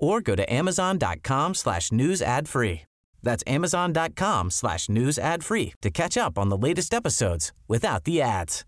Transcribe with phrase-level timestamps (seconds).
[0.00, 2.82] or go to amazon.com slash news ad free.
[3.22, 8.20] That's amazon.com slash news ad free to catch up on the latest episodes without the
[8.20, 8.64] ads.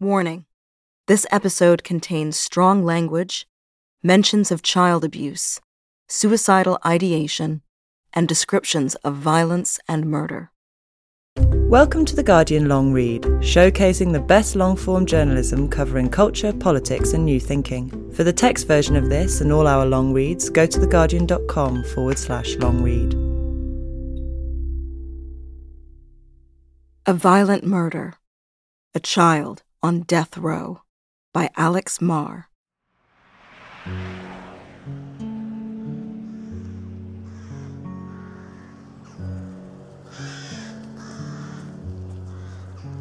[0.00, 0.46] Warning
[1.06, 3.46] This episode contains strong language,
[4.02, 5.60] mentions of child abuse,
[6.08, 7.62] suicidal ideation,
[8.12, 10.50] and descriptions of violence and murder.
[11.70, 17.12] Welcome to The Guardian Long Read, showcasing the best long form journalism covering culture, politics,
[17.12, 18.12] and new thinking.
[18.12, 22.18] For the text version of this and all our long reads, go to theguardian.com forward
[22.18, 23.14] slash long read.
[27.06, 28.14] A Violent Murder
[28.96, 30.82] A Child on Death Row
[31.32, 32.49] by Alex Mar.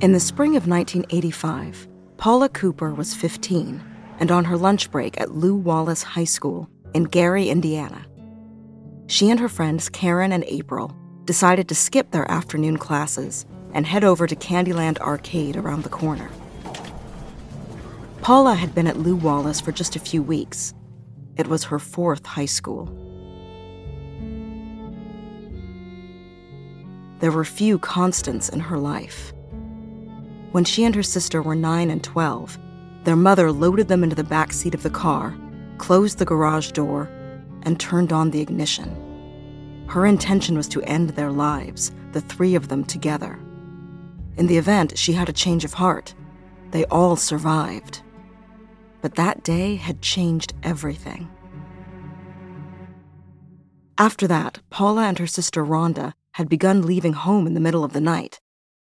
[0.02, 3.84] In the spring of 1985, Paula Cooper was 15
[4.22, 8.06] and on her lunch break at Lew Wallace High School in Gary, Indiana.
[9.08, 14.06] She and her friends Karen and April decided to skip their afternoon classes and head
[14.06, 16.30] over to Candyland Arcade around the corner.
[18.22, 20.74] Paula had been at Lew Wallace for just a few weeks.
[21.36, 22.86] It was her fourth high school.
[27.20, 29.34] There were few constants in her life.
[30.52, 32.58] When she and her sister were 9 and 12,
[33.04, 35.38] their mother loaded them into the back seat of the car,
[35.78, 37.10] closed the garage door,
[37.64, 39.86] and turned on the ignition.
[39.88, 43.40] Her intention was to end their lives, the three of them together.
[44.38, 46.14] In the event, she had a change of heart.
[46.72, 48.02] They all survived.
[49.02, 51.30] But that day had changed everything.
[53.98, 57.94] After that, Paula and her sister Rhonda had begun leaving home in the middle of
[57.94, 58.40] the night.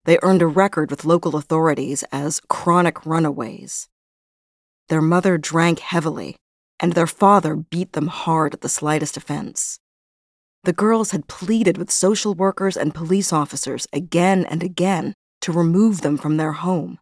[0.04, 3.88] They earned a record with local authorities as chronic runaways.
[4.88, 6.36] Their mother drank heavily,
[6.80, 9.78] and their father beat them hard at the slightest offense.
[10.64, 16.00] The girls had pleaded with social workers and police officers again and again to remove
[16.00, 16.98] them from their home.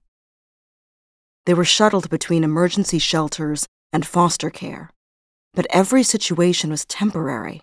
[1.47, 4.91] They were shuttled between emergency shelters and foster care,
[5.55, 7.63] but every situation was temporary.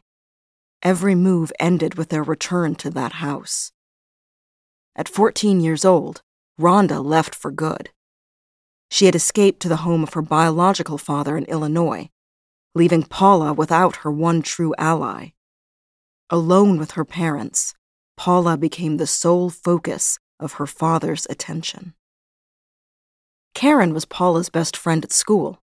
[0.81, 3.71] Every move ended with their return to that house.
[4.97, 6.23] At 14 years old,
[6.59, 7.91] Rhonda left for good.
[8.89, 12.09] She had escaped to the home of her biological father in Illinois,
[12.73, 15.29] leaving Paula without her one true ally.
[16.31, 17.75] Alone with her parents,
[18.15, 21.93] Paula became the sole focus of her father's attention.
[23.53, 25.59] Karen was Paula's best friend at school.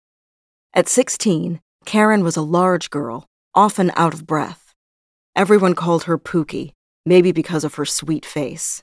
[0.72, 4.74] At 16, Karen was a large girl, often out of breath.
[5.36, 6.72] Everyone called her Pookie,
[7.04, 8.82] maybe because of her sweet face.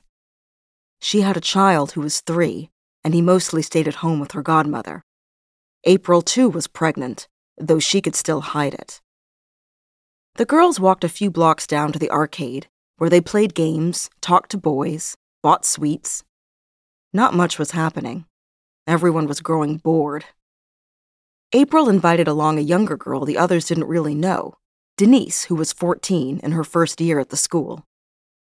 [1.06, 2.68] She had a child who was three,
[3.04, 5.04] and he mostly stayed at home with her godmother.
[5.84, 9.00] April, too, was pregnant, though she could still hide it.
[10.34, 14.50] The girls walked a few blocks down to the arcade, where they played games, talked
[14.50, 16.24] to boys, bought sweets.
[17.12, 18.24] Not much was happening.
[18.88, 20.24] Everyone was growing bored.
[21.52, 24.54] April invited along a younger girl the others didn't really know,
[24.96, 27.84] Denise, who was 14 in her first year at the school.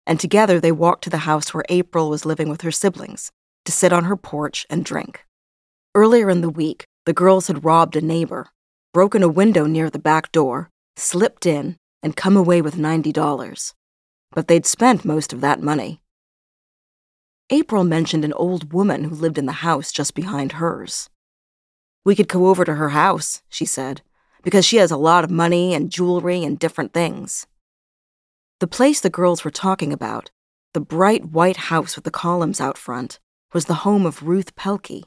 [0.08, 3.32] And together they walked to the house where April was living with her siblings
[3.66, 5.26] to sit on her porch and drink.
[5.96, 8.48] Earlier in the week, the girls had robbed a neighbor,
[8.94, 13.74] broken a window near the back door, slipped in, and come away with $90.
[14.32, 16.02] But they'd spent most of that money.
[17.50, 21.10] April mentioned an old woman who lived in the house just behind hers.
[22.04, 24.02] We could go over to her house, she said,
[24.44, 27.48] because she has a lot of money and jewelry and different things.
[28.66, 30.32] The place the girls were talking about,
[30.74, 33.20] the bright white house with the columns out front,
[33.54, 35.04] was the home of Ruth Pelke.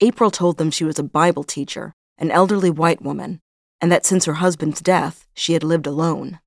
[0.00, 3.40] April told them she was a Bible teacher, an elderly white woman,
[3.80, 6.40] and that since her husband's death, she had lived alone.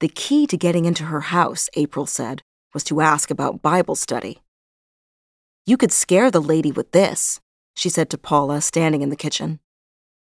[0.00, 2.42] The key to getting into her house, April said,
[2.74, 4.42] was to ask about Bible study.
[5.64, 7.40] You could scare the lady with this,
[7.74, 9.60] she said to Paula, standing in the kitchen.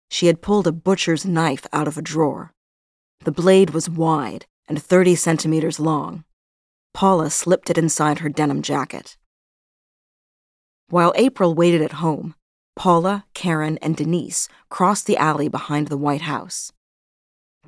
[0.10, 2.54] She had pulled a butcher's knife out of a drawer.
[3.26, 6.24] The blade was wide and 30 centimeters long.
[6.94, 9.18] Paula slipped it inside her denim jacket.
[10.90, 12.36] While April waited at home,
[12.76, 16.72] Paula, Karen, and Denise crossed the alley behind the White House.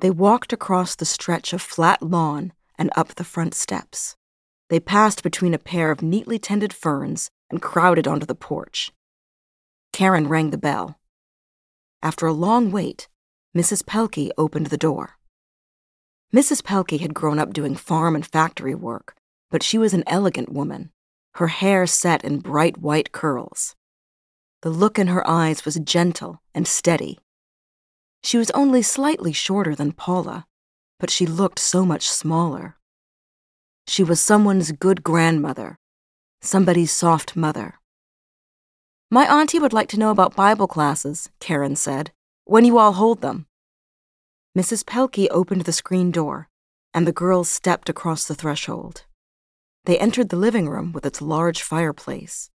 [0.00, 4.16] They walked across the stretch of flat lawn and up the front steps.
[4.70, 8.92] They passed between a pair of neatly tended ferns and crowded onto the porch.
[9.92, 10.98] Karen rang the bell.
[12.02, 13.08] After a long wait,
[13.54, 13.84] Mrs.
[13.84, 15.18] Pelke opened the door.
[16.34, 16.62] Mrs.
[16.62, 19.16] Pelke had grown up doing farm and factory work,
[19.50, 20.92] but she was an elegant woman,
[21.34, 23.74] her hair set in bright white curls.
[24.62, 27.18] The look in her eyes was gentle and steady.
[28.22, 30.46] She was only slightly shorter than Paula,
[31.00, 32.76] but she looked so much smaller.
[33.88, 35.78] She was someone's good grandmother,
[36.42, 37.74] somebody's soft mother.
[39.10, 42.12] My auntie would like to know about Bible classes, Karen said,
[42.44, 43.46] when you all hold them.
[44.56, 44.84] Mrs.
[44.84, 46.48] Pelke opened the screen door,
[46.92, 49.04] and the girls stepped across the threshold.
[49.84, 52.50] They entered the living room with its large fireplace.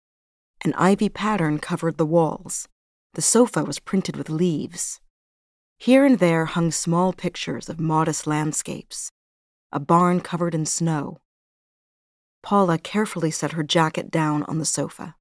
[0.64, 2.66] An ivy pattern covered the walls.
[3.14, 5.00] The sofa was printed with leaves.
[5.78, 9.12] Here and there hung small pictures of modest landscapes,
[9.70, 11.18] a barn covered in snow.
[12.42, 15.14] Paula carefully set her jacket down on the sofa.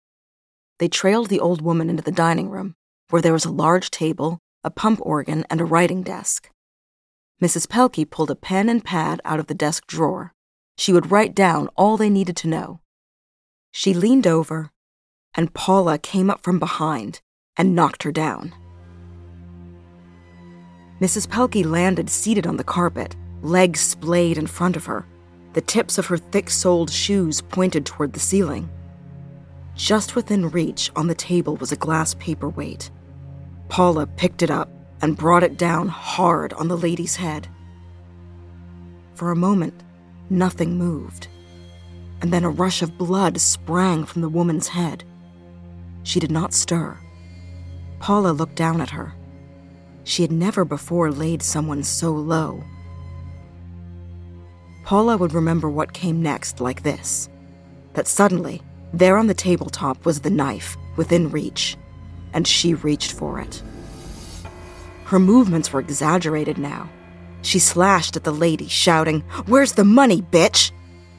[0.80, 2.76] They trailed the old woman into the dining room,
[3.10, 6.50] where there was a large table, a pump organ, and a writing desk.
[7.44, 7.68] Mrs.
[7.68, 10.34] Pelke pulled a pen and pad out of the desk drawer.
[10.78, 12.80] She would write down all they needed to know.
[13.74, 14.72] She leaned over,
[15.36, 17.20] and Paula came up from behind
[17.58, 18.54] and knocked her down.
[21.02, 21.28] Mrs.
[21.28, 25.06] Pelke landed seated on the carpet, legs splayed in front of her.
[25.52, 28.70] The tips of her thick soled shoes pointed toward the ceiling.
[29.76, 32.90] Just within reach on the table was a glass paperweight.
[33.68, 34.70] Paula picked it up
[35.04, 37.46] and brought it down hard on the lady's head.
[39.16, 39.84] For a moment,
[40.30, 41.28] nothing moved,
[42.22, 45.04] and then a rush of blood sprang from the woman's head.
[46.04, 46.98] She did not stir.
[48.00, 49.14] Paula looked down at her.
[50.06, 52.64] She had never before laid someone so low.
[54.86, 57.30] Paula would remember what came next like this
[57.92, 58.62] that suddenly,
[58.94, 61.76] there on the tabletop was the knife within reach,
[62.32, 63.62] and she reached for it.
[65.14, 66.90] Her movements were exaggerated now.
[67.44, 70.72] She slashed at the lady, shouting, Where's the money, bitch?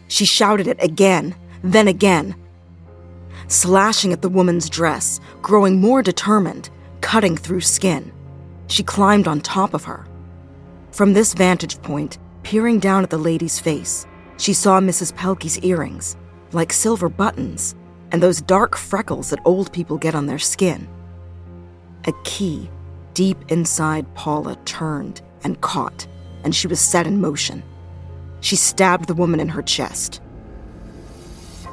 [0.08, 2.34] She shouted it again, then again,
[3.46, 6.70] slashing at the woman's dress, growing more determined,
[7.02, 8.12] cutting through skin.
[8.66, 10.04] She climbed on top of her.
[10.90, 14.08] From this vantage point, peering down at the lady's face,
[14.38, 15.14] she saw Mrs.
[15.14, 16.16] Pelke's earrings,
[16.50, 17.76] like silver buttons,
[18.10, 20.88] and those dark freckles that old people get on their skin.
[22.08, 22.68] A key
[23.14, 26.06] deep inside Paula turned and caught,
[26.42, 27.62] and she was set in motion.
[28.40, 30.20] She stabbed the woman in her chest.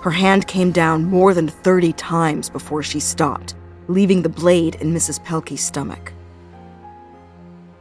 [0.01, 3.55] Her hand came down more than 30 times before she stopped,
[3.87, 5.23] leaving the blade in Mrs.
[5.25, 6.13] Pelke's stomach.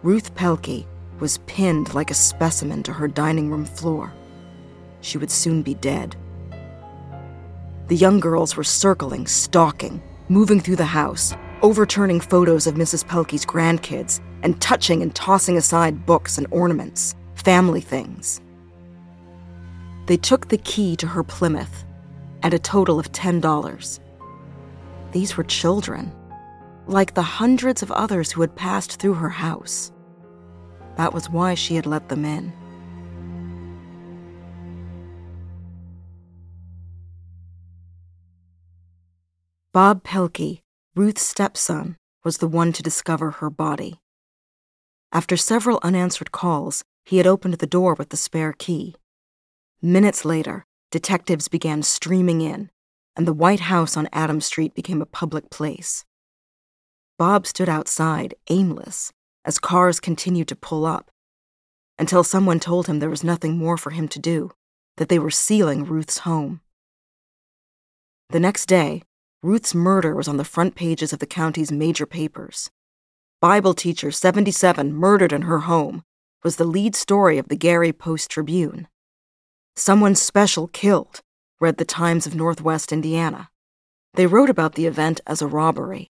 [0.02, 0.86] Ruth Pelke
[1.18, 4.12] was pinned like a specimen to her dining room floor.
[5.02, 6.16] She would soon be dead.
[7.88, 13.04] The young girls were circling, stalking, moving through the house, overturning photos of Mrs.
[13.04, 18.40] Pelke's grandkids and touching and tossing aside books and ornaments, family things.
[20.06, 21.84] They took the key to her Plymouth
[22.42, 24.00] and a total of $10.
[25.12, 26.12] These were children,
[26.86, 29.92] like the hundreds of others who had passed through her house.
[30.96, 32.52] That was why she had let them in.
[39.72, 40.62] Bob Pelke
[41.00, 44.02] Ruth's stepson was the one to discover her body.
[45.12, 48.94] After several unanswered calls, he had opened the door with the spare key.
[49.80, 52.68] Minutes later, detectives began streaming in,
[53.16, 56.04] and the White House on Adam Street became a public place.
[57.18, 59.10] Bob stood outside, aimless,
[59.46, 61.10] as cars continued to pull up,
[61.98, 64.50] until someone told him there was nothing more for him to do,
[64.98, 66.60] that they were sealing Ruth's home.
[68.28, 69.02] The next day,
[69.42, 72.70] Ruth's murder was on the front pages of the county's major papers.
[73.40, 76.02] Bible teacher 77 murdered in her home
[76.44, 78.86] was the lead story of the Gary Post Tribune.
[79.74, 81.20] Someone special killed,
[81.58, 83.48] read the Times of Northwest Indiana.
[84.12, 86.10] They wrote about the event as a robbery.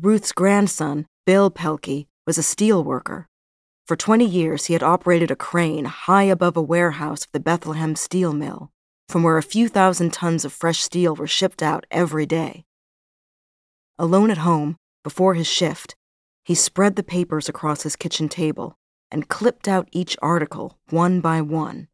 [0.00, 3.26] Ruth's grandson, Bill Pelke, was a steel worker.
[3.88, 7.96] For 20 years, he had operated a crane high above a warehouse of the Bethlehem
[7.96, 8.70] steel mill,
[9.10, 12.64] from where a few thousand tons of fresh steel were shipped out every day.
[13.98, 15.96] Alone at home, before his shift,
[16.44, 18.76] he spread the papers across his kitchen table
[19.10, 21.88] and clipped out each article one by one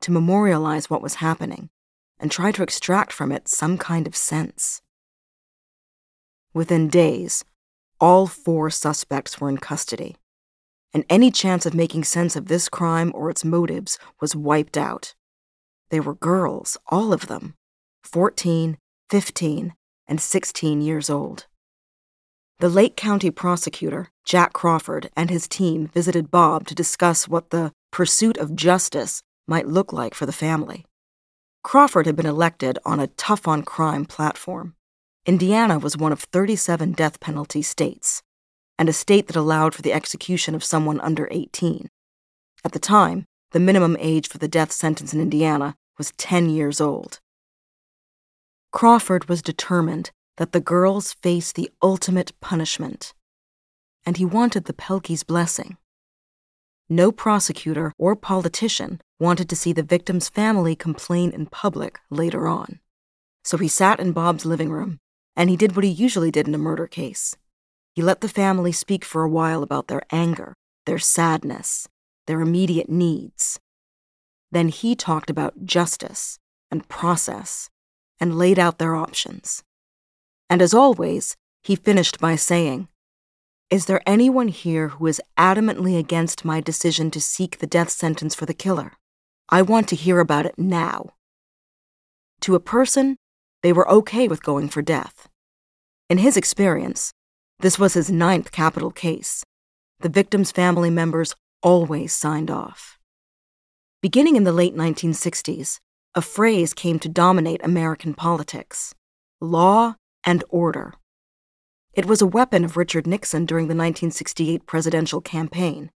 [0.00, 1.70] to memorialize what was happening
[2.18, 4.82] and try to extract from it some kind of sense.
[6.52, 7.44] Within days,
[8.00, 10.16] all four suspects were in custody,
[10.92, 15.14] and any chance of making sense of this crime or its motives was wiped out.
[15.90, 17.54] They were girls, all of them
[18.04, 18.78] 14,
[19.10, 19.74] 15,
[20.08, 21.46] and 16 years old.
[22.58, 27.72] The Lake County prosecutor, Jack Crawford, and his team visited Bob to discuss what the
[27.90, 30.86] pursuit of justice might look like for the family.
[31.62, 34.74] Crawford had been elected on a tough on crime platform.
[35.26, 38.22] Indiana was one of 37 death penalty states,
[38.78, 41.88] and a state that allowed for the execution of someone under 18.
[42.64, 46.80] At the time, the minimum age for the death sentence in Indiana was 10 years
[46.80, 47.20] old.
[48.72, 53.14] Crawford was determined that the girls face the ultimate punishment,
[54.04, 55.78] and he wanted the Pelkes' blessing.
[56.88, 62.80] No prosecutor or politician wanted to see the victim's family complain in public later on.
[63.44, 64.98] So he sat in Bob's living room,
[65.34, 67.36] and he did what he usually did in a murder case.
[67.94, 71.88] He let the family speak for a while about their anger, their sadness,
[72.26, 73.58] their immediate needs.
[74.52, 76.38] Then he talked about justice
[76.70, 77.68] and process
[78.20, 79.62] and laid out their options.
[80.48, 82.88] And as always, he finished by saying,
[83.70, 88.34] Is there anyone here who is adamantly against my decision to seek the death sentence
[88.34, 88.92] for the killer?
[89.48, 91.14] I want to hear about it now.
[92.42, 93.16] To a person,
[93.62, 95.28] they were okay with going for death.
[96.08, 97.12] In his experience,
[97.60, 99.44] this was his ninth capital case.
[100.00, 101.34] The victim's family members
[101.66, 102.96] always signed off.
[104.00, 105.80] Beginning in the late 1960s,
[106.14, 108.94] a phrase came to dominate American politics
[109.40, 110.94] law and order.
[111.92, 115.90] It was a weapon of Richard Nixon during the 1968 presidential campaign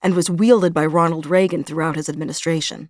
[0.00, 2.88] and was wielded by Ronald Reagan throughout his administration.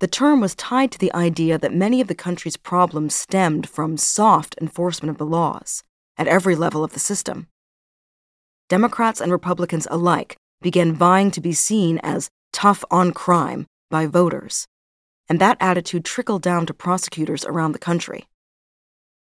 [0.00, 3.96] The term was tied to the idea that many of the country's problems stemmed from
[3.96, 5.82] soft enforcement of the laws
[6.18, 7.48] at every level of the system.
[8.68, 14.66] Democrats and Republicans alike began vying to be seen as tough on crime by voters,
[15.28, 18.26] and that attitude trickled down to prosecutors around the country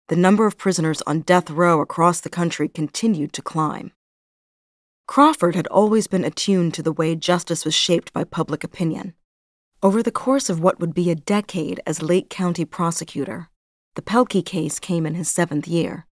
[0.10, 3.92] the number of prisoners on death row across the country continued to climb.
[5.08, 9.14] Crawford had always been attuned to the way justice was shaped by public opinion.
[9.82, 13.50] Over the course of what would be a decade as Lake County prosecutor,
[13.96, 16.06] the Pelke case came in his seventh year.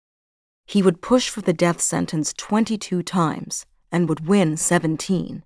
[0.66, 5.44] He would push for the death sentence 22 times and would win 17,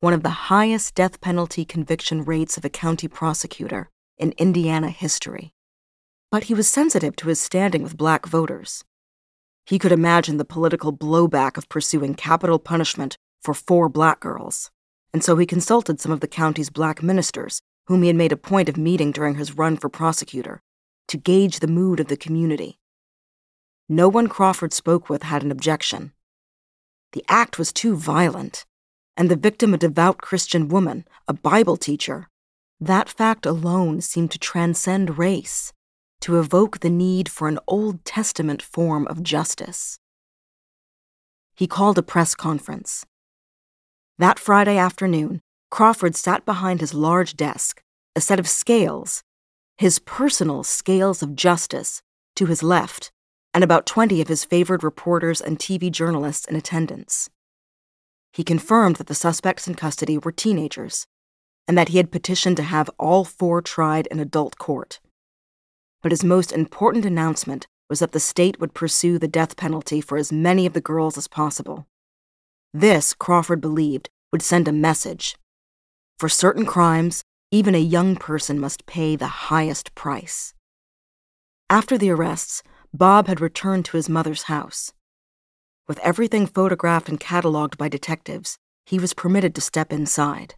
[0.00, 5.52] one of the highest death penalty conviction rates of a county prosecutor in Indiana history
[6.30, 8.84] but he was sensitive to his standing with black voters.
[9.64, 14.70] He could imagine the political blowback of pursuing capital punishment for four black girls,
[15.12, 18.36] and so he consulted some of the county's black ministers, whom he had made a
[18.36, 20.60] point of meeting during his run for prosecutor,
[21.06, 22.78] to gauge the mood of the community.
[23.88, 26.12] No one Crawford spoke with had an objection.
[27.12, 28.66] The act was too violent,
[29.16, 32.28] and the victim a devout Christian woman, a Bible teacher.
[32.80, 35.72] That fact alone seemed to transcend race
[36.20, 39.98] to evoke the need for an Old Testament form of justice.
[41.54, 43.04] He called a press conference.
[44.18, 47.82] That Friday afternoon, Crawford sat behind his large desk,
[48.16, 49.22] a set of scales,
[49.76, 52.02] his personal scales of justice,
[52.36, 53.12] to his left,
[53.58, 57.28] and about 20 of his favored reporters and TV journalists in attendance.
[58.32, 61.08] He confirmed that the suspects in custody were teenagers,
[61.66, 65.00] and that he had petitioned to have all four tried in adult court
[66.02, 70.18] but his most important announcement was that the state would pursue the death penalty for
[70.18, 71.86] as many of the girls as possible.
[72.72, 75.36] This, Crawford believed, would send a message.
[76.18, 80.52] For certain crimes, even a young person must pay the highest price.
[81.70, 84.92] After the arrests, Bob had returned to his mother's house.
[85.86, 90.54] With everything photographed and cataloged by detectives, he was permitted to step inside.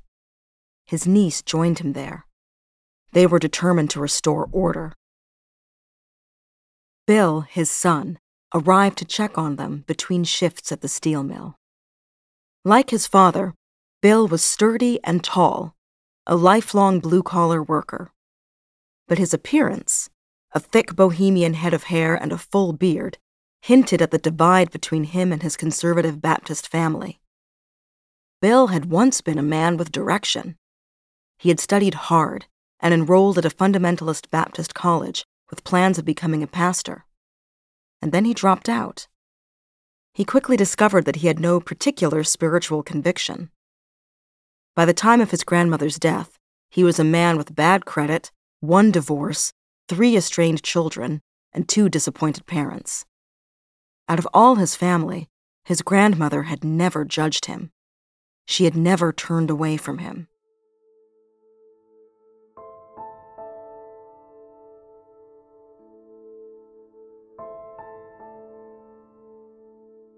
[0.87, 2.26] His niece joined him there.
[3.12, 4.92] They were determined to restore order.
[7.06, 8.18] Bill, his son,
[8.54, 11.56] arrived to check on them between shifts at the steel mill.
[12.64, 13.54] Like his father,
[14.02, 15.75] Bill was sturdy and tall,
[16.26, 18.12] a lifelong blue collar worker.
[19.08, 20.08] But his appearance,
[20.52, 23.19] a thick bohemian head of hair and a full beard,
[23.62, 27.21] hinted at the divide between him and his conservative Baptist family.
[28.40, 30.57] Bill had once been a man with direction.
[31.38, 32.47] He had studied hard
[32.80, 37.04] and enrolled at a fundamentalist Baptist college with plans of becoming a pastor.
[38.00, 39.09] And then he dropped out.
[40.14, 43.50] He quickly discovered that he had no particular spiritual conviction.
[44.75, 46.38] By the time of his grandmother's death,
[46.71, 48.30] he was a man with bad credit,
[48.61, 49.52] one divorce,
[49.90, 51.20] three estranged children,
[51.52, 53.04] and two disappointed parents.
[54.09, 55.28] Out of all his family,
[55.64, 57.73] his grandmother had never judged him.
[58.47, 60.28] She had never turned away from him.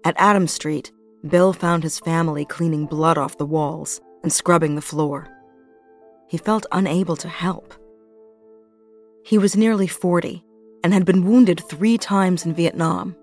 [0.05, 0.91] At Adam Street,
[1.27, 5.27] Bill found his family cleaning blood off the walls and scrubbing the floor.
[6.27, 7.73] He felt unable to help.
[9.25, 10.43] He was nearly 40
[10.83, 13.15] and had been wounded three times in Vietnam.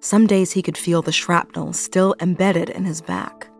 [0.00, 3.50] Some days he could feel the shrapnel still embedded in his back.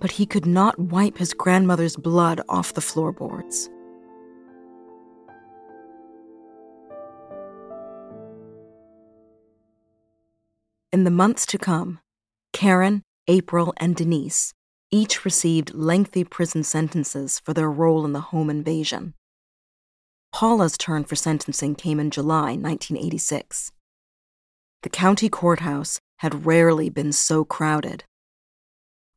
[0.00, 3.70] But he could not wipe his grandmother's blood off the floorboards.
[10.92, 12.00] In the months to come,
[12.52, 14.52] Karen, April, and Denise
[14.90, 19.14] each received lengthy prison sentences for their role in the home invasion.
[20.32, 23.72] Paula's turn for sentencing came in July 1986.
[24.82, 28.04] The county courthouse had rarely been so crowded.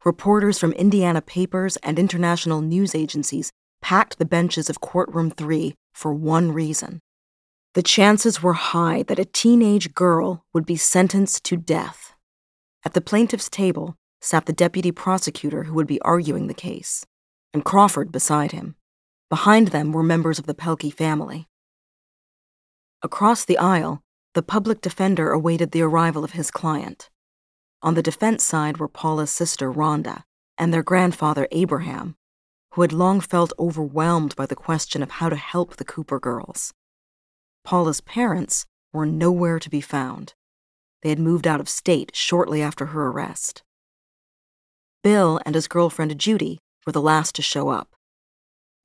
[0.03, 3.51] Reporters from Indiana papers and international news agencies
[3.81, 6.99] packed the benches of Courtroom 3 for one reason
[7.73, 12.13] the chances were high that a teenage girl would be sentenced to death.
[12.85, 17.05] At the plaintiff's table sat the deputy prosecutor who would be arguing the case,
[17.51, 18.75] and Crawford beside him.
[19.33, 21.47] Behind them were members of the Pelke family.
[23.01, 24.03] Across the aisle,
[24.35, 27.09] the public defender awaited the arrival of his client.
[27.81, 30.25] On the defense side were Paula's sister, Rhonda,
[30.55, 32.15] and their grandfather, Abraham,
[32.73, 36.71] who had long felt overwhelmed by the question of how to help the Cooper girls.
[37.63, 40.35] Paula's parents were nowhere to be found.
[41.01, 43.63] They had moved out of state shortly after her arrest.
[45.01, 47.92] Bill and his girlfriend Judy were the last to show up.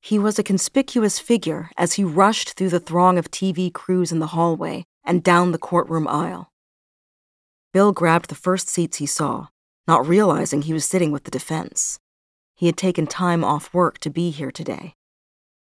[0.00, 4.18] He was a conspicuous figure as he rushed through the throng of TV crews in
[4.20, 6.52] the hallway and down the courtroom aisle.
[7.72, 9.48] Bill grabbed the first seats he saw,
[9.86, 11.98] not realizing he was sitting with the defense.
[12.54, 14.94] He had taken time off work to be here today.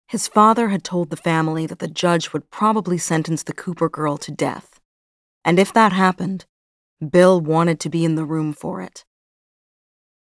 [0.07, 4.17] His father had told the family that the judge would probably sentence the Cooper girl
[4.17, 4.79] to death.
[5.45, 6.45] And if that happened,
[7.09, 9.05] Bill wanted to be in the room for it.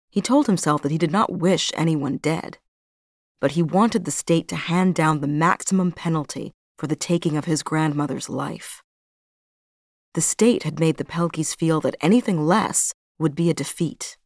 [0.08, 2.58] He told himself that he did not wish anyone dead,
[3.40, 7.44] but he wanted the state to hand down the maximum penalty for the taking of
[7.44, 8.82] his grandmother's life.
[10.14, 14.16] The state had made the Pelkes feel that anything less would be a defeat.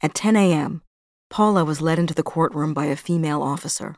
[0.00, 0.82] At 10 a.m.,
[1.30, 3.96] Paula was led into the courtroom by a female officer.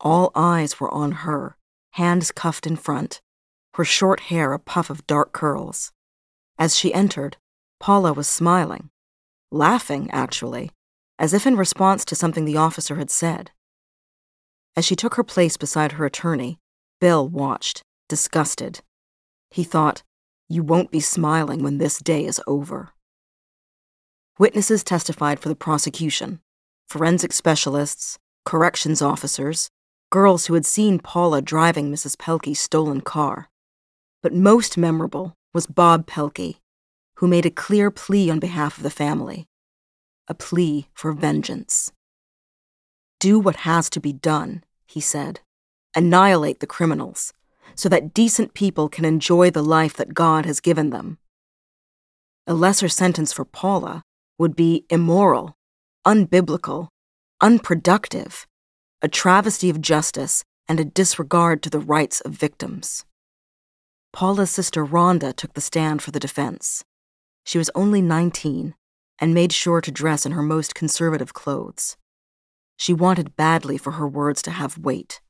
[0.00, 1.56] All eyes were on her,
[1.92, 3.20] hands cuffed in front,
[3.74, 5.92] her short hair a puff of dark curls.
[6.58, 7.36] As she entered,
[7.78, 8.90] Paula was smiling,
[9.50, 10.70] laughing, actually,
[11.18, 13.50] as if in response to something the officer had said.
[14.76, 16.58] As she took her place beside her attorney,
[17.00, 18.80] Bill watched, disgusted.
[19.50, 20.02] He thought,
[20.48, 22.90] You won't be smiling when this day is over.
[24.38, 26.40] Witnesses testified for the prosecution
[26.88, 29.70] forensic specialists, corrections officers,
[30.10, 32.16] girls who had seen Paula driving Mrs.
[32.16, 33.48] Pelke's stolen car.
[34.22, 36.60] But most memorable was Bob Pelke,
[37.16, 39.48] who made a clear plea on behalf of the family
[40.28, 41.92] a plea for vengeance.
[43.20, 45.40] Do what has to be done, he said.
[45.94, 47.32] Annihilate the criminals,
[47.74, 51.18] so that decent people can enjoy the life that God has given them.
[52.46, 54.02] A lesser sentence for Paula
[54.38, 55.56] would be immoral,
[56.06, 56.88] unbiblical,
[57.40, 58.46] unproductive,
[59.02, 63.04] a travesty of justice, and a disregard to the rights of victims.
[64.12, 66.84] Paula's sister Rhonda took the stand for the defense.
[67.44, 68.74] She was only 19
[69.18, 71.96] and made sure to dress in her most conservative clothes.
[72.76, 75.20] She wanted badly for her words to have weight.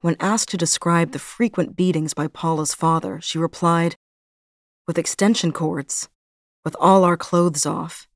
[0.00, 3.96] When asked to describe the frequent beatings by Paula's father, she replied,
[4.86, 6.08] With extension cords,
[6.64, 8.06] with all our clothes off.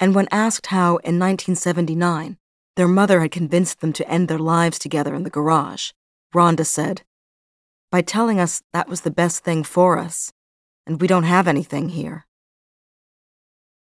[0.00, 2.38] And when asked how, in 1979,
[2.76, 5.90] their mother had convinced them to end their lives together in the garage,
[6.34, 7.02] Rhonda said,
[7.90, 10.32] By telling us that was the best thing for us,
[10.86, 12.26] and we don't have anything here.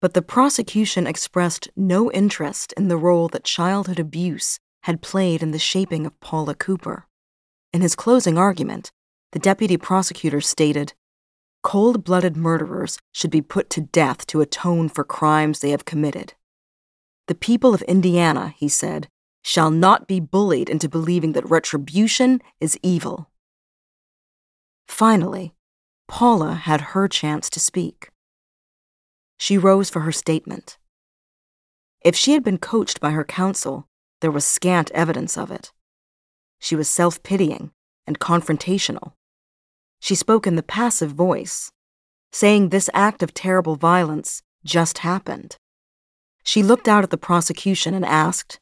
[0.01, 5.51] But the prosecution expressed no interest in the role that childhood abuse had played in
[5.51, 7.07] the shaping of Paula Cooper.
[7.73, 8.91] In his closing argument,
[9.33, 10.93] the deputy prosecutor stated
[11.61, 16.33] cold blooded murderers should be put to death to atone for crimes they have committed.
[17.27, 19.09] The people of Indiana, he said,
[19.43, 23.29] shall not be bullied into believing that retribution is evil.
[24.87, 25.53] Finally,
[26.07, 28.09] Paula had her chance to speak.
[29.39, 30.77] She rose for her statement.
[32.01, 33.87] If she had been coached by her counsel,
[34.19, 35.71] there was scant evidence of it.
[36.59, 37.71] She was self pitying
[38.05, 39.13] and confrontational.
[40.01, 41.71] She spoke in the passive voice,
[42.33, 45.55] saying this act of terrible violence just happened.
[46.43, 48.59] She looked out at the prosecution and asked,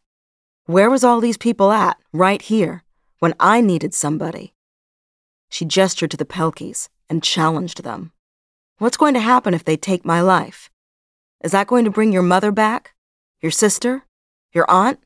[0.65, 2.83] Where was all these people at, right here,
[3.17, 4.53] when I needed somebody?
[5.49, 8.11] She gestured to the Pelkes and challenged them.
[8.79, 10.69] What's going to happen if they take my life?
[11.43, 12.93] Is that going to bring your mother back?
[13.41, 14.03] Your sister?
[14.53, 14.99] Your aunt?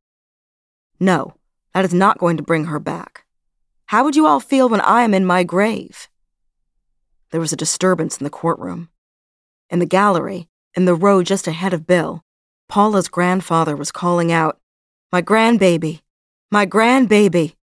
[1.00, 1.36] No,
[1.74, 3.24] that is not going to bring her back.
[3.86, 6.10] How would you all feel when I am in my grave?
[7.32, 8.90] There was a disturbance in the courtroom.
[9.70, 12.26] In the gallery, in the row just ahead of Bill,
[12.68, 14.60] Paula's grandfather was calling out,
[15.14, 16.02] My grandbaby!
[16.52, 17.56] My grandbaby!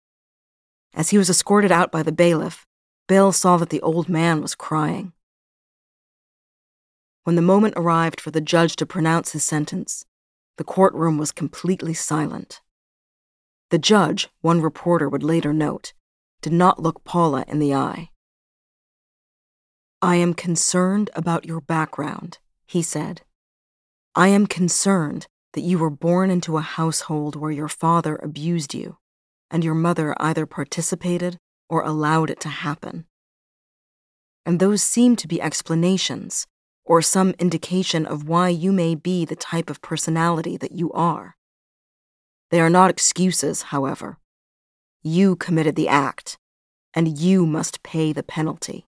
[0.95, 2.65] As he was escorted out by the bailiff,
[3.07, 5.13] Bill saw that the old man was crying.
[7.23, 10.05] When the moment arrived for the judge to pronounce his sentence,
[10.57, 12.61] the courtroom was completely silent.
[13.69, 15.93] The judge, one reporter would later note,
[16.41, 18.09] did not look Paula in the eye.
[20.01, 23.21] I am concerned about your background, he said.
[24.15, 28.97] I am concerned that you were born into a household where your father abused you,
[29.51, 31.37] and your mother either participated
[31.69, 33.05] or allowed it to happen.
[34.45, 36.47] And those seem to be explanations,
[36.89, 41.37] or some indication of why you may be the type of personality that you are.
[42.49, 44.17] They are not excuses, however.
[45.03, 46.39] You committed the act,
[46.95, 48.87] and you must pay the penalty.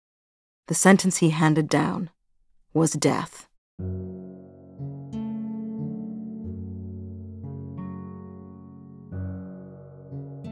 [0.67, 2.09] The sentence he handed down
[2.73, 3.47] was death.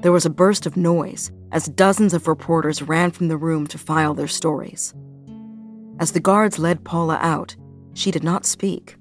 [0.01, 3.77] There was a burst of noise as dozens of reporters ran from the room to
[3.77, 4.93] file their stories.
[5.99, 7.55] As the guards led Paula out,
[7.93, 8.97] she did not speak.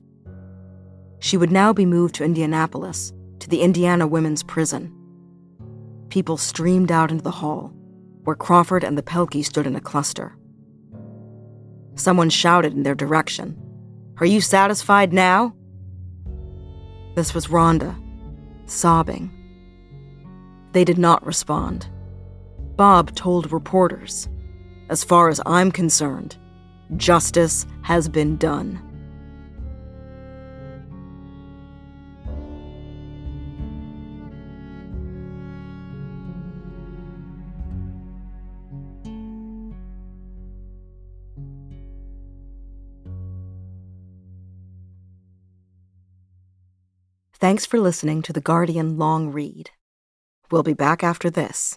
[1.20, 4.92] She would now be moved to Indianapolis, to the Indiana Women's Prison.
[6.10, 7.72] People streamed out into the hall,
[8.24, 10.36] where Crawford and the Pelke stood in a cluster.
[11.94, 13.56] Someone shouted in their direction,
[14.18, 15.54] Are you satisfied now?
[17.14, 17.94] This was Rhonda,
[18.66, 19.30] sobbing.
[20.72, 21.86] They did not respond.
[22.76, 24.28] Bob told reporters,
[24.88, 26.36] As far as I'm concerned,
[26.96, 28.80] justice has been done.
[47.42, 49.70] Thanks for listening to The Guardian Long Read.
[50.52, 51.76] We'll be back after this.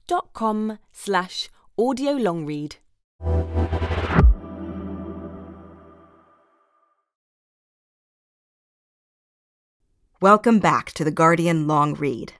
[0.19, 2.75] com slash audio long read.
[10.19, 12.33] Welcome back to the Guardian Long Read.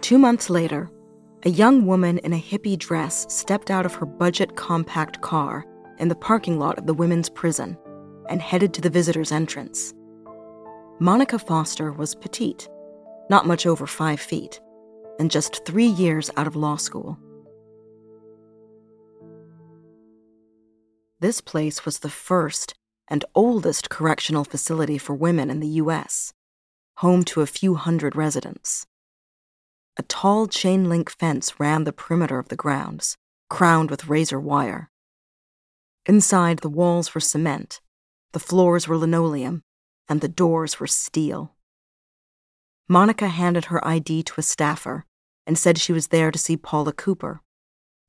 [0.00, 0.90] Two months later,
[1.42, 5.64] a young woman in a hippie dress stepped out of her budget compact car
[5.98, 7.76] in the parking lot of the women's prison
[8.28, 9.94] and headed to the visitor's entrance.
[11.00, 12.68] Monica Foster was petite,
[13.28, 14.60] not much over five feet,
[15.18, 17.18] and just three years out of law school.
[21.20, 22.74] This place was the first
[23.08, 26.32] and oldest correctional facility for women in the U.S.,
[26.98, 28.86] home to a few hundred residents.
[29.96, 33.16] A tall chain link fence ran the perimeter of the grounds,
[33.48, 34.90] crowned with razor wire.
[36.06, 37.80] Inside, the walls were cement,
[38.34, 39.62] the floors were linoleum,
[40.08, 41.54] and the doors were steel.
[42.88, 45.06] Monica handed her ID to a staffer
[45.46, 47.42] and said she was there to see Paula Cooper,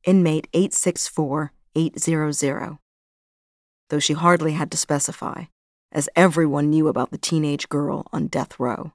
[0.04, 2.80] inmate 864800,
[3.90, 5.44] though she hardly had to specify,
[5.92, 8.94] as everyone knew about the teenage girl on death row.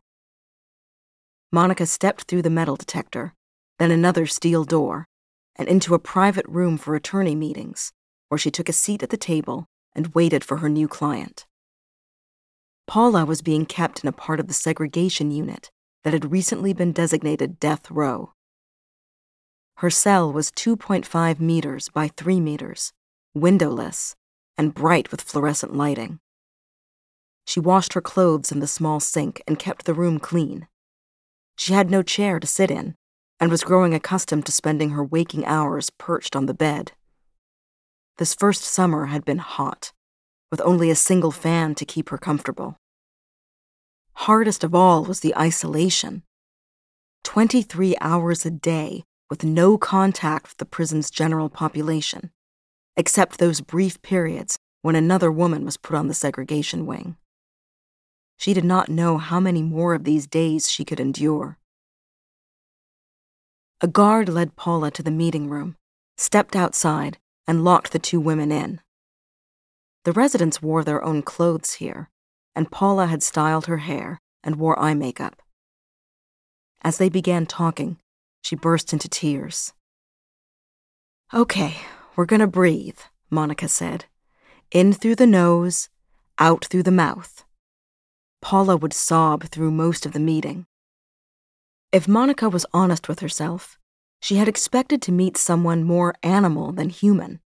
[1.52, 3.34] Monica stepped through the metal detector,
[3.78, 5.06] then another steel door,
[5.54, 7.92] and into a private room for attorney meetings,
[8.28, 11.46] where she took a seat at the table and waited for her new client.
[12.86, 15.70] Paula was being kept in a part of the segregation unit
[16.04, 18.32] that had recently been designated death row.
[19.76, 22.92] Her cell was 2.5 meters by 3 meters,
[23.34, 24.16] windowless,
[24.58, 26.20] and bright with fluorescent lighting.
[27.46, 30.68] She washed her clothes in the small sink and kept the room clean.
[31.56, 32.94] She had no chair to sit in
[33.38, 36.92] and was growing accustomed to spending her waking hours perched on the bed.
[38.18, 39.92] This first summer had been hot,
[40.50, 42.76] with only a single fan to keep her comfortable.
[44.14, 46.22] Hardest of all was the isolation
[47.24, 52.30] 23 hours a day with no contact with the prison's general population,
[52.96, 57.16] except those brief periods when another woman was put on the segregation wing.
[58.36, 61.58] She did not know how many more of these days she could endure.
[63.80, 65.76] A guard led Paula to the meeting room,
[66.16, 67.18] stepped outside,
[67.50, 68.80] and locked the two women in.
[70.04, 72.08] The residents wore their own clothes here,
[72.54, 75.42] and Paula had styled her hair and wore eye makeup.
[76.82, 77.98] As they began talking,
[78.40, 79.72] she burst into tears.
[81.34, 81.74] Okay,
[82.14, 84.04] we're gonna breathe, Monica said.
[84.70, 85.88] In through the nose,
[86.38, 87.44] out through the mouth.
[88.40, 90.66] Paula would sob through most of the meeting.
[91.90, 93.76] If Monica was honest with herself,
[94.20, 97.40] she had expected to meet someone more animal than human.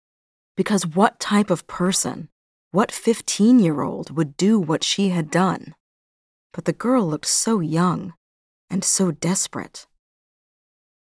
[0.57, 2.29] Because what type of person,
[2.71, 5.75] what 15 year old would do what she had done?
[6.53, 8.15] But the girl looked so young
[8.71, 9.87] and so desperate.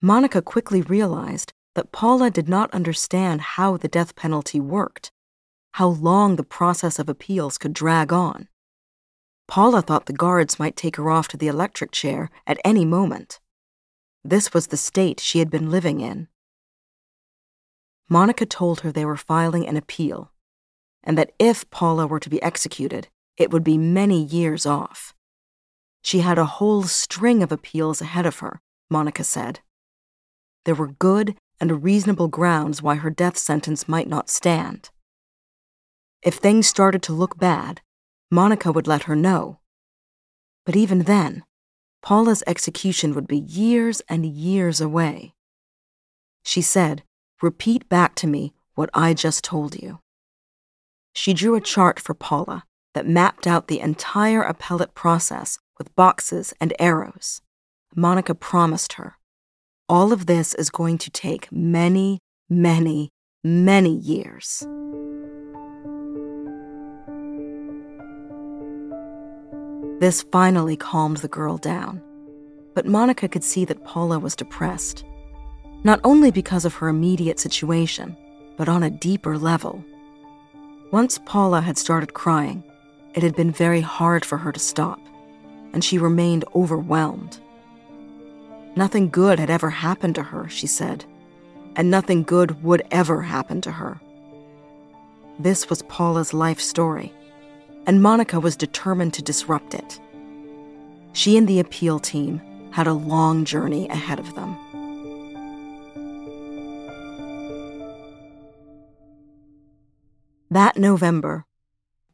[0.00, 5.10] Monica quickly realized that Paula did not understand how the death penalty worked,
[5.72, 8.48] how long the process of appeals could drag on.
[9.48, 13.40] Paula thought the guards might take her off to the electric chair at any moment.
[14.24, 16.28] This was the state she had been living in.
[18.08, 20.32] Monica told her they were filing an appeal,
[21.02, 25.14] and that if Paula were to be executed, it would be many years off.
[26.02, 28.60] She had a whole string of appeals ahead of her,
[28.90, 29.60] Monica said.
[30.64, 34.90] There were good and reasonable grounds why her death sentence might not stand.
[36.22, 37.82] If things started to look bad,
[38.30, 39.60] Monica would let her know.
[40.64, 41.44] But even then,
[42.04, 45.32] Paula's execution would be years and years away.
[46.42, 47.02] She said,
[47.40, 50.00] Repeat back to me what I just told you.
[51.14, 56.52] She drew a chart for Paula that mapped out the entire appellate process with boxes
[56.60, 57.40] and arrows.
[57.96, 59.14] Monica promised her,
[59.88, 62.18] All of this is going to take many,
[62.50, 63.08] many,
[63.42, 64.62] many years.
[70.04, 72.02] This finally calmed the girl down.
[72.74, 75.02] But Monica could see that Paula was depressed,
[75.82, 78.14] not only because of her immediate situation,
[78.58, 79.82] but on a deeper level.
[80.90, 82.62] Once Paula had started crying,
[83.14, 85.00] it had been very hard for her to stop,
[85.72, 87.40] and she remained overwhelmed.
[88.76, 91.06] Nothing good had ever happened to her, she said,
[91.76, 93.98] and nothing good would ever happen to her.
[95.38, 97.14] This was Paula's life story
[97.86, 100.00] and Monica was determined to disrupt it.
[101.12, 102.40] She and the appeal team
[102.72, 104.56] had a long journey ahead of them.
[110.50, 111.46] That November,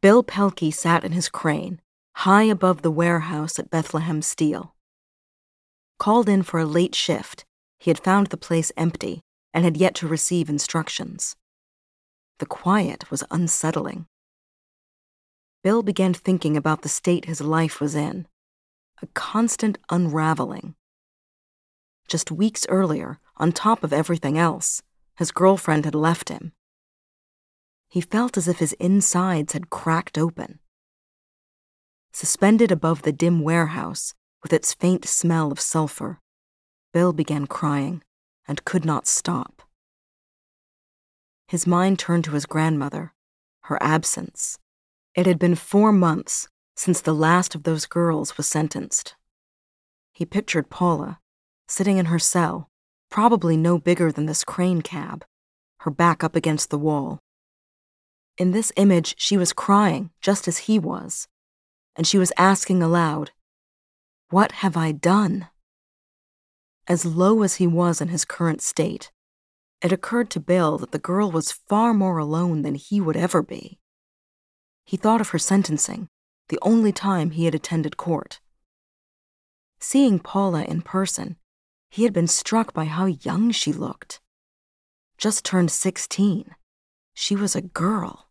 [0.01, 1.79] Bill Pelke sat in his crane,
[2.15, 4.73] high above the warehouse at Bethlehem Steel.
[5.99, 7.45] Called in for a late shift,
[7.79, 9.21] he had found the place empty
[9.53, 11.35] and had yet to receive instructions.
[12.39, 14.07] The quiet was unsettling.
[15.63, 18.27] Bill began thinking about the state his life was in
[19.01, 20.75] a constant unraveling.
[22.07, 24.83] Just weeks earlier, on top of everything else,
[25.17, 26.51] his girlfriend had left him.
[27.89, 30.59] He felt as if his insides had cracked open.
[32.13, 36.19] Suspended above the dim warehouse, with its faint smell of sulfur,
[36.93, 38.03] Bill began crying
[38.47, 39.61] and could not stop.
[41.47, 43.13] His mind turned to his grandmother,
[43.63, 44.57] her absence.
[45.13, 49.15] It had been four months since the last of those girls was sentenced.
[50.13, 51.19] He pictured Paula,
[51.67, 52.69] sitting in her cell,
[53.09, 55.25] probably no bigger than this crane cab,
[55.79, 57.19] her back up against the wall.
[58.37, 61.27] In this image, she was crying just as he was,
[61.95, 63.31] and she was asking aloud,
[64.29, 65.49] What have I done?
[66.87, 69.11] As low as he was in his current state,
[69.81, 73.43] it occurred to Bill that the girl was far more alone than he would ever
[73.43, 73.80] be.
[74.91, 76.09] He thought of her sentencing,
[76.49, 78.41] the only time he had attended court.
[79.79, 81.37] Seeing Paula in person,
[81.89, 84.19] he had been struck by how young she looked.
[85.17, 86.55] Just turned 16.
[87.13, 88.27] She was a girl.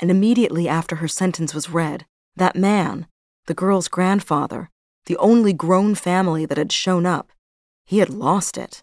[0.00, 3.06] And immediately after her sentence was read, that man,
[3.46, 4.70] the girl's grandfather,
[5.06, 7.30] the only grown family that had shown up,
[7.86, 8.82] he had lost it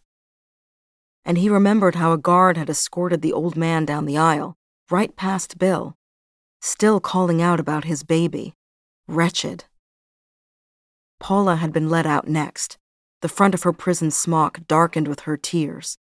[1.26, 4.56] and he remembered how a guard had escorted the old man down the aisle,
[4.92, 5.98] right past Bill,
[6.66, 8.52] still calling out about his baby,
[9.08, 9.66] wretched.
[11.20, 12.80] Paula had been let out next,
[13.22, 15.98] the front of her prison smock darkened with her tears,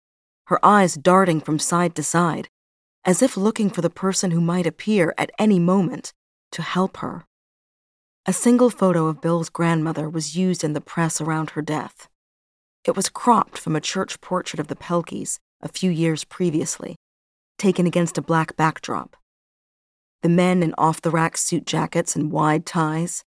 [0.49, 2.49] her eyes darting from side to side,
[3.07, 6.13] as if looking for the person who might appear at any moment
[6.53, 7.25] to help her.
[8.27, 12.07] A single photo of Bill's grandmother was used in the press around her death.
[12.85, 16.97] It was cropped from a church portrait of the Pelkes a few years previously,
[17.57, 19.17] taken against a black backdrop.
[20.23, 23.25] The men in off the rack suit jackets and wide ties,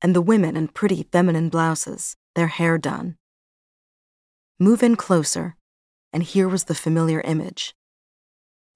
[0.00, 3.16] and the women in pretty feminine blouses, their hair done.
[4.58, 5.56] Move in closer,
[6.12, 7.74] and here was the familiar image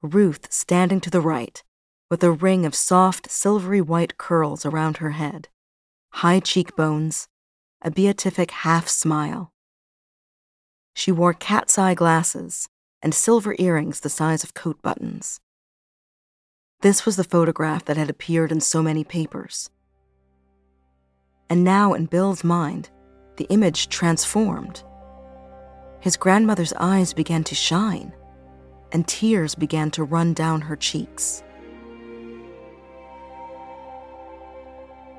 [0.03, 1.63] Ruth standing to the right,
[2.11, 5.49] with a ring of soft, silvery white curls around her head,
[6.11, 7.27] high cheekbones,
[7.81, 9.53] a beatific half smile.
[10.95, 12.69] She wore cat's eye glasses
[13.01, 15.41] and silver earrings the size of coat buttons.
[16.85, 19.71] This was the photograph that had appeared in so many papers.
[21.49, 22.91] And now, in Bill's mind,
[23.39, 24.85] the image transformed.
[26.01, 28.13] His grandmother's eyes began to shine,
[28.93, 31.43] and tears began to run down her cheeks.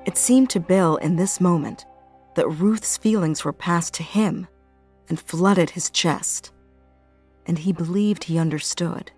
[0.06, 1.88] It seemed to Bill in this moment
[2.36, 4.47] that Ruth's feelings were passed to him
[5.10, 6.51] and flooded his chest,
[7.47, 9.12] and he believed he understood.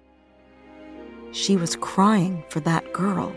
[1.32, 3.36] She was crying for that girl,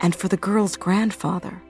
[0.00, 1.62] and for the girl's grandfather.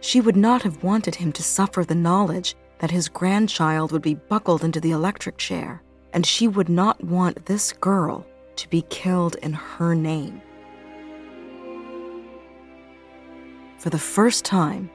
[0.00, 4.14] She would not have wanted him to suffer the knowledge that his grandchild would be
[4.14, 9.36] buckled into the electric chair, and she would not want this girl to be killed
[9.42, 10.40] in her name.
[13.78, 14.90] For the first time,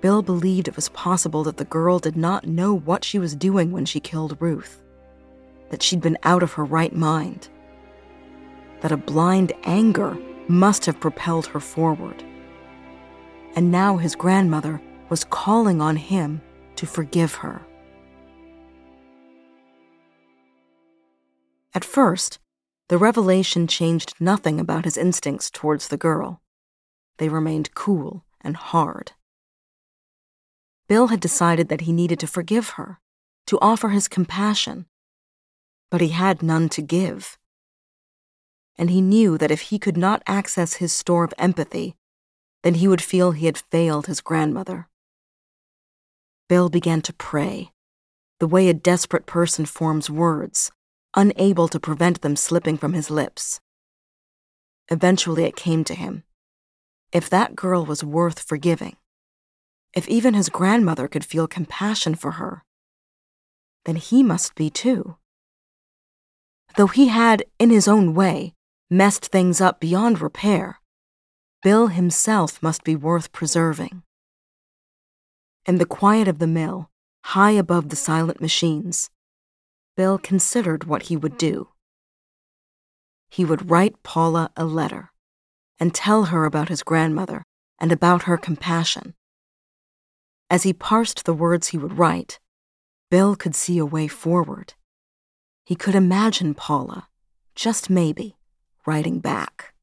[0.00, 3.70] Bill believed it was possible that the girl did not know what she was doing
[3.70, 4.82] when she killed Ruth,
[5.70, 7.48] that she'd been out of her right mind,
[8.80, 10.16] that a blind anger
[10.48, 12.24] must have propelled her forward.
[13.54, 16.40] And now his grandmother was calling on him
[16.76, 17.62] to forgive her.
[21.74, 22.38] At first,
[22.88, 26.42] the revelation changed nothing about his instincts towards the girl.
[27.18, 29.12] They remained cool and hard.
[30.88, 32.98] Bill had decided that he needed to forgive her,
[33.46, 34.86] to offer his compassion.
[35.90, 37.38] But he had none to give.
[38.78, 41.96] And he knew that if he could not access his store of empathy,
[42.62, 44.88] then he would feel he had failed his grandmother.
[46.48, 47.72] Bill began to pray,
[48.38, 50.70] the way a desperate person forms words,
[51.14, 53.60] unable to prevent them slipping from his lips.
[54.88, 56.24] Eventually it came to him.
[57.12, 58.96] If that girl was worth forgiving,
[59.94, 62.64] if even his grandmother could feel compassion for her,
[63.84, 65.16] then he must be too.
[66.76, 68.54] Though he had, in his own way,
[68.90, 70.80] messed things up beyond repair,
[71.62, 74.02] Bill himself must be worth preserving.
[75.66, 76.90] In the quiet of the mill,
[77.24, 79.10] high above the silent machines,
[79.96, 81.68] Bill considered what he would do.
[83.30, 85.12] he would write Paula a letter
[85.78, 87.44] and tell her about his grandmother
[87.78, 89.14] and about her compassion.
[90.50, 92.40] As he parsed the words he would write,
[93.10, 94.74] Bill could see a way forward.
[95.64, 97.08] He could imagine Paula,
[97.54, 98.36] just maybe,
[98.86, 99.74] writing back.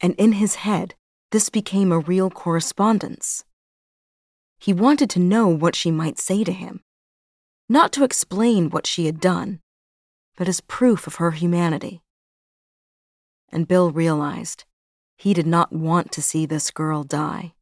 [0.00, 0.94] And in his head,
[1.30, 3.44] this became a real correspondence.
[4.58, 6.82] He wanted to know what she might say to him,
[7.68, 9.60] not to explain what she had done,
[10.36, 12.02] but as proof of her humanity.
[13.50, 14.64] And Bill realized
[15.16, 17.54] he did not want to see this girl die.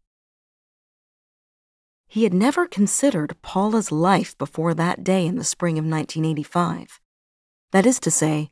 [2.06, 7.00] He had never considered Paula's life before that day in the spring of 1985.
[7.72, 8.50] That is to say,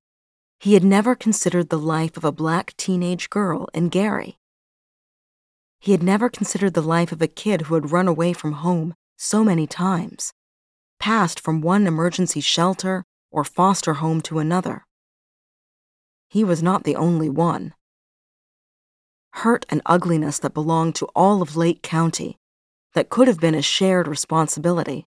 [0.58, 4.38] he had never considered the life of a black teenage girl in Gary.
[5.78, 8.94] He had never considered the life of a kid who had run away from home
[9.16, 10.32] so many times,
[10.98, 14.86] passed from one emergency shelter or foster home to another.
[16.28, 17.74] He was not the only one.
[19.34, 22.38] Hurt and ugliness that belonged to all of Lake County
[22.94, 25.06] that could have been a shared responsibility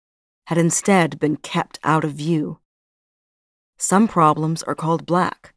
[0.47, 2.59] had instead been kept out of view.
[3.81, 5.53] Some problems are called black,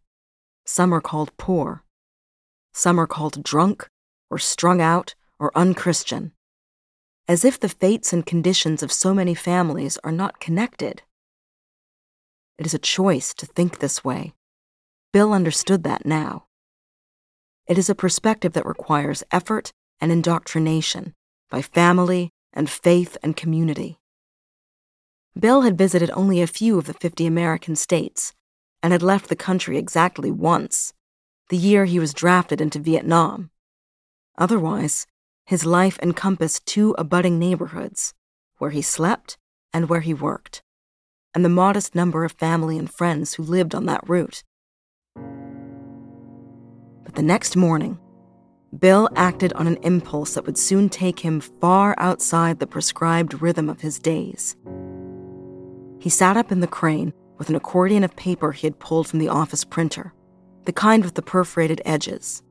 [0.64, 1.82] some are called poor,
[2.72, 3.88] some are called drunk
[4.30, 6.30] or strung out or unchristian,
[7.26, 11.02] as if the fates and conditions of so many families are not connected.
[12.58, 14.34] It is a choice to think this way.
[15.12, 16.46] Bill understood that now.
[17.66, 21.14] It is a perspective that requires effort and indoctrination
[21.50, 23.98] by family and faith and community.
[25.38, 28.34] Bill had visited only a few of the 50 American states
[28.82, 30.92] and had left the country exactly once,
[31.48, 33.50] the year he was drafted into Vietnam.
[34.36, 35.06] Otherwise,
[35.46, 38.14] his life encompassed two abutting neighborhoods,
[38.58, 39.38] where he slept
[39.72, 40.62] and where he worked,
[41.34, 44.42] and the modest number of family and friends who lived on that route.
[47.04, 47.98] But the next morning,
[48.78, 53.68] Bill acted on an impulse that would soon take him far outside the prescribed rhythm
[53.68, 54.56] of his days.
[56.03, 59.20] He sat up in the crane with an accordion of paper he had pulled from
[59.20, 60.12] the office printer,
[60.64, 62.42] the kind with the perforated edges,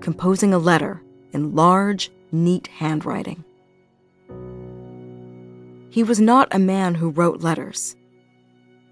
[0.00, 3.42] composing a letter in large, neat handwriting.
[5.90, 7.96] He was not a man who wrote letters,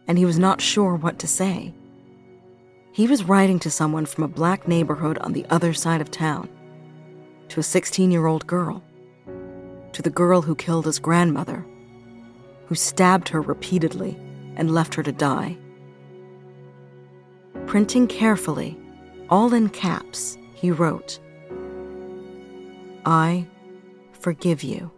[0.08, 1.72] and he was not sure what to say.
[2.90, 6.48] He was writing to someone from a black neighborhood on the other side of town
[7.50, 8.82] to a 16 year old girl,
[9.92, 11.64] to the girl who killed his grandmother,
[12.72, 14.18] who stabbed her repeatedly
[14.56, 15.58] and left her to die.
[17.66, 18.80] Printing carefully,
[19.28, 21.20] all in caps, he wrote,
[23.04, 23.46] I
[24.12, 24.90] forgive you.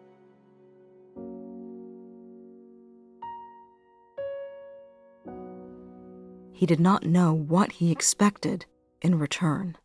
[6.52, 8.66] He did not know what he expected
[9.02, 9.76] in return.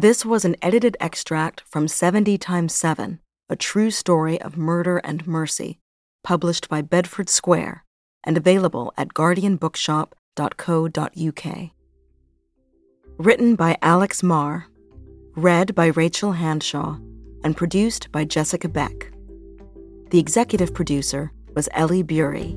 [0.00, 3.20] This was an edited extract from 70 times 7,
[3.50, 5.78] a true story of murder and mercy,
[6.24, 7.84] published by Bedford Square
[8.24, 11.70] and available at guardianbookshop.co.uk.
[13.18, 14.68] Written by Alex Mar,
[15.36, 16.96] read by Rachel Handshaw,
[17.44, 19.12] and produced by Jessica Beck.
[20.08, 22.56] The executive producer was Ellie Bury.